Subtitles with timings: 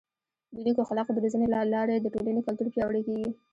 [0.55, 3.29] د نیکو اخلاقو د روزنې له لارې د ټولنې کلتور پیاوړی کیږي.